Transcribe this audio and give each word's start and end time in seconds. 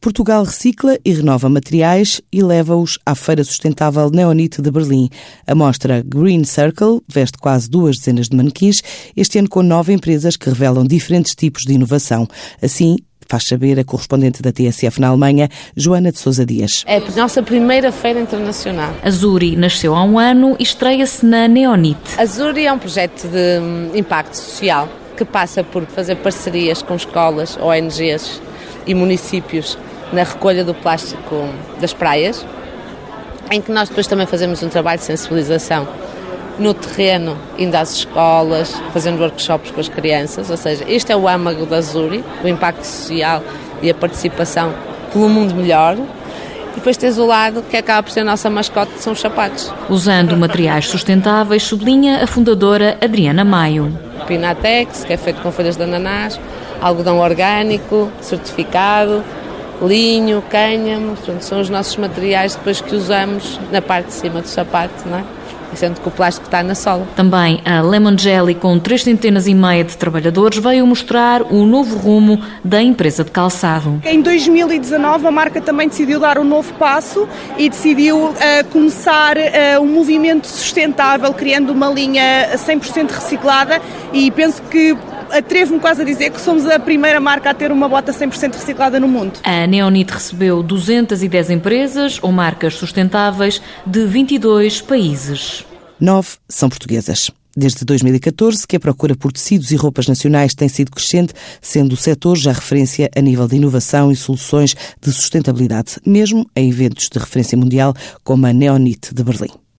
Portugal 0.00 0.44
recicla 0.44 0.96
e 1.04 1.12
renova 1.12 1.48
materiais 1.48 2.20
e 2.32 2.40
leva-os 2.40 3.00
à 3.04 3.16
Feira 3.16 3.42
Sustentável 3.42 4.08
Neonite 4.10 4.62
de 4.62 4.70
Berlim. 4.70 5.08
A 5.44 5.56
mostra 5.56 6.04
Green 6.06 6.44
Circle 6.44 7.02
veste 7.08 7.36
quase 7.36 7.68
duas 7.68 7.96
dezenas 7.96 8.28
de 8.28 8.36
manequins, 8.36 8.80
este 9.16 9.40
ano 9.40 9.48
com 9.48 9.60
nove 9.60 9.92
empresas 9.92 10.36
que 10.36 10.48
revelam 10.48 10.86
diferentes 10.86 11.34
tipos 11.34 11.64
de 11.64 11.72
inovação. 11.72 12.28
Assim, 12.62 12.98
faz 13.28 13.48
saber 13.48 13.80
a 13.80 13.84
correspondente 13.84 14.40
da 14.40 14.52
TSF 14.52 15.00
na 15.00 15.08
Alemanha, 15.08 15.48
Joana 15.76 16.12
de 16.12 16.20
Sousa 16.20 16.46
Dias. 16.46 16.84
É 16.86 16.98
a 16.98 17.10
nossa 17.16 17.42
primeira 17.42 17.90
feira 17.90 18.20
internacional. 18.20 18.94
A 19.02 19.10
Zuri 19.10 19.56
nasceu 19.56 19.96
há 19.96 20.04
um 20.04 20.16
ano 20.16 20.54
e 20.60 20.62
estreia-se 20.62 21.26
na 21.26 21.48
Neonite. 21.48 22.14
A 22.16 22.24
Zuri 22.24 22.66
é 22.66 22.72
um 22.72 22.78
projeto 22.78 23.26
de 23.26 23.58
hum, 23.58 23.90
impacto 23.96 24.34
social 24.34 24.88
que 25.16 25.24
passa 25.24 25.64
por 25.64 25.84
fazer 25.86 26.14
parcerias 26.18 26.82
com 26.82 26.94
escolas, 26.94 27.58
ONGs 27.60 28.40
e 28.86 28.94
municípios 28.94 29.76
na 30.12 30.22
recolha 30.22 30.64
do 30.64 30.74
plástico 30.74 31.48
das 31.80 31.92
praias, 31.92 32.44
em 33.50 33.60
que 33.60 33.72
nós 33.72 33.88
depois 33.88 34.06
também 34.06 34.26
fazemos 34.26 34.62
um 34.62 34.68
trabalho 34.68 34.98
de 34.98 35.04
sensibilização 35.04 35.86
no 36.58 36.74
terreno, 36.74 37.38
indo 37.56 37.74
às 37.76 37.92
escolas, 37.92 38.74
fazendo 38.92 39.20
workshops 39.20 39.70
com 39.70 39.80
as 39.80 39.88
crianças, 39.88 40.50
ou 40.50 40.56
seja, 40.56 40.84
este 40.88 41.12
é 41.12 41.16
o 41.16 41.28
âmago 41.28 41.64
da 41.64 41.80
Zuri, 41.80 42.24
o 42.42 42.48
impacto 42.48 42.84
social 42.84 43.42
e 43.80 43.90
a 43.90 43.94
participação 43.94 44.74
pelo 45.12 45.28
mundo 45.28 45.54
melhor. 45.54 45.96
E 45.96 46.74
depois 46.74 46.96
tens 46.96 47.16
o 47.18 47.26
lado 47.26 47.62
que 47.62 47.76
acaba 47.76 48.02
por 48.02 48.10
ser 48.10 48.20
a 48.20 48.24
nossa 48.24 48.50
mascote, 48.50 48.92
que 48.92 49.02
são 49.02 49.12
os 49.12 49.20
sapatos. 49.20 49.72
Usando 49.88 50.36
materiais 50.36 50.88
sustentáveis, 50.88 51.62
sublinha 51.62 52.22
a 52.22 52.26
fundadora 52.26 52.98
Adriana 53.00 53.44
Maio. 53.44 53.96
Pinatex, 54.26 55.04
que 55.04 55.12
é 55.12 55.16
feito 55.16 55.40
com 55.40 55.50
folhas 55.50 55.76
de 55.76 55.82
ananás, 55.82 56.38
algodão 56.80 57.18
orgânico, 57.18 58.10
certificado, 58.20 59.24
linho, 59.82 60.42
cânhamo, 60.50 61.16
portanto, 61.16 61.42
são 61.42 61.60
os 61.60 61.70
nossos 61.70 61.96
materiais 61.96 62.54
depois 62.54 62.80
que 62.80 62.94
usamos 62.94 63.58
na 63.70 63.80
parte 63.80 64.06
de 64.06 64.14
cima 64.14 64.40
do 64.40 64.48
sapato, 64.48 65.08
não 65.08 65.18
é? 65.18 65.24
sendo 65.74 66.00
que 66.00 66.08
o 66.08 66.10
plástico 66.10 66.46
está 66.46 66.62
na 66.62 66.74
sola. 66.74 67.06
Também 67.14 67.60
a 67.64 67.80
Lemon 67.80 68.16
Jelly, 68.16 68.54
com 68.54 68.78
três 68.78 69.02
centenas 69.02 69.46
e 69.46 69.54
meia 69.54 69.84
de 69.84 69.96
trabalhadores, 69.96 70.58
veio 70.58 70.86
mostrar 70.86 71.42
o 71.42 71.66
novo 71.66 71.96
rumo 71.96 72.40
da 72.64 72.82
empresa 72.82 73.24
de 73.24 73.30
calçado. 73.30 74.00
Em 74.04 74.20
2019, 74.20 75.26
a 75.26 75.30
marca 75.30 75.60
também 75.60 75.88
decidiu 75.88 76.20
dar 76.20 76.38
um 76.38 76.44
novo 76.44 76.72
passo 76.74 77.28
e 77.56 77.68
decidiu 77.68 78.16
uh, 78.16 78.34
começar 78.70 79.36
uh, 79.36 79.80
um 79.80 79.86
movimento 79.86 80.46
sustentável, 80.46 81.32
criando 81.32 81.70
uma 81.70 81.88
linha 81.88 82.50
100% 82.54 83.10
reciclada 83.10 83.80
e 84.12 84.30
penso 84.30 84.62
que 84.62 84.96
atrevo-me 85.30 85.80
quase 85.80 86.02
a 86.02 86.04
dizer 86.04 86.30
que 86.30 86.40
somos 86.40 86.66
a 86.66 86.78
primeira 86.78 87.20
marca 87.20 87.50
a 87.50 87.54
ter 87.54 87.70
uma 87.70 87.88
bota 87.88 88.12
100% 88.12 88.54
reciclada 88.54 88.98
no 89.00 89.08
mundo. 89.08 89.40
A 89.42 89.66
Neonit 89.66 90.12
recebeu 90.12 90.62
210 90.62 91.50
empresas 91.50 92.18
ou 92.22 92.32
marcas 92.32 92.74
sustentáveis 92.74 93.60
de 93.86 94.04
22 94.04 94.80
países. 94.80 95.64
Nove 96.00 96.36
são 96.48 96.68
portuguesas. 96.68 97.30
Desde 97.56 97.84
2014 97.84 98.64
que 98.68 98.76
a 98.76 98.80
procura 98.80 99.16
por 99.16 99.32
tecidos 99.32 99.72
e 99.72 99.76
roupas 99.76 100.06
nacionais 100.06 100.54
tem 100.54 100.68
sido 100.68 100.92
crescente, 100.92 101.34
sendo 101.60 101.94
o 101.94 101.96
setor 101.96 102.36
já 102.36 102.52
referência 102.52 103.10
a 103.16 103.20
nível 103.20 103.48
de 103.48 103.56
inovação 103.56 104.12
e 104.12 104.16
soluções 104.16 104.76
de 105.02 105.12
sustentabilidade, 105.12 105.96
mesmo 106.06 106.48
em 106.54 106.68
eventos 106.68 107.08
de 107.10 107.18
referência 107.18 107.58
mundial 107.58 107.94
como 108.22 108.46
a 108.46 108.52
Neonit 108.52 109.12
de 109.12 109.24
Berlim. 109.24 109.58